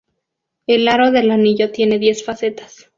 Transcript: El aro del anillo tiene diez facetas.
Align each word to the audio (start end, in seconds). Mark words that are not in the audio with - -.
El 0.65 0.87
aro 0.87 1.11
del 1.11 1.29
anillo 1.29 1.71
tiene 1.71 1.99
diez 1.99 2.25
facetas. 2.25 2.89